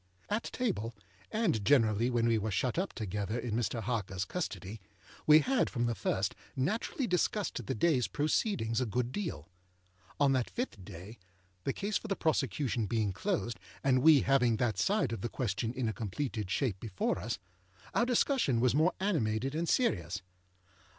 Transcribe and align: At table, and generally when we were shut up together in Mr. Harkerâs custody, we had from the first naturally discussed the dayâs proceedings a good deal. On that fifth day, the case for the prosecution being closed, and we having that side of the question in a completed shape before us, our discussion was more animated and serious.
At 0.29 0.45
table, 0.45 0.95
and 1.31 1.63
generally 1.63 2.09
when 2.09 2.25
we 2.27 2.39
were 2.39 2.49
shut 2.49 2.79
up 2.79 2.93
together 2.93 3.37
in 3.37 3.53
Mr. 3.55 3.83
Harkerâs 3.83 4.27
custody, 4.27 4.81
we 5.27 5.41
had 5.41 5.69
from 5.69 5.85
the 5.85 5.93
first 5.93 6.33
naturally 6.55 7.05
discussed 7.05 7.63
the 7.63 7.75
dayâs 7.75 8.11
proceedings 8.11 8.81
a 8.81 8.87
good 8.87 9.11
deal. 9.11 9.47
On 10.19 10.31
that 10.31 10.49
fifth 10.49 10.83
day, 10.83 11.19
the 11.65 11.71
case 11.73 11.97
for 11.97 12.07
the 12.07 12.15
prosecution 12.15 12.87
being 12.87 13.13
closed, 13.13 13.59
and 13.83 14.01
we 14.01 14.21
having 14.21 14.57
that 14.57 14.79
side 14.79 15.11
of 15.11 15.21
the 15.21 15.29
question 15.29 15.71
in 15.71 15.87
a 15.87 15.93
completed 15.93 16.49
shape 16.49 16.79
before 16.79 17.19
us, 17.19 17.37
our 17.93 18.07
discussion 18.07 18.59
was 18.59 18.73
more 18.73 18.93
animated 18.99 19.53
and 19.53 19.69
serious. 19.69 20.23